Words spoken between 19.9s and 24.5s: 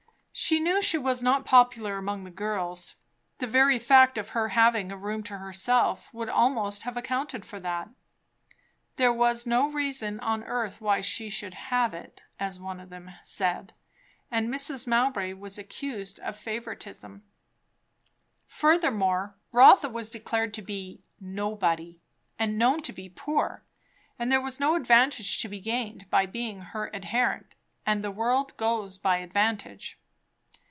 declared to be "nobody," and known to be poor; there